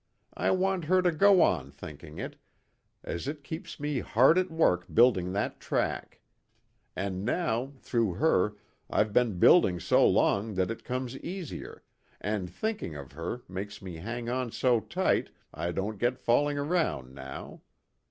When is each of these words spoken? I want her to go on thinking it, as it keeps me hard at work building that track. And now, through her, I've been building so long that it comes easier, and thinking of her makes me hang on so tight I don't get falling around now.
I 0.35 0.49
want 0.49 0.85
her 0.85 1.03
to 1.03 1.11
go 1.11 1.43
on 1.43 1.69
thinking 1.69 2.17
it, 2.17 2.35
as 3.03 3.27
it 3.27 3.43
keeps 3.43 3.79
me 3.79 3.99
hard 3.99 4.39
at 4.39 4.49
work 4.49 4.85
building 4.91 5.31
that 5.33 5.59
track. 5.59 6.21
And 6.95 7.23
now, 7.23 7.73
through 7.77 8.13
her, 8.15 8.55
I've 8.89 9.13
been 9.13 9.37
building 9.37 9.79
so 9.79 10.03
long 10.09 10.55
that 10.55 10.71
it 10.71 10.83
comes 10.83 11.19
easier, 11.19 11.83
and 12.19 12.49
thinking 12.49 12.95
of 12.95 13.11
her 13.11 13.43
makes 13.47 13.79
me 13.79 13.97
hang 13.97 14.27
on 14.27 14.51
so 14.51 14.79
tight 14.79 15.29
I 15.53 15.71
don't 15.71 15.99
get 15.99 16.17
falling 16.17 16.57
around 16.57 17.13
now. 17.13 17.61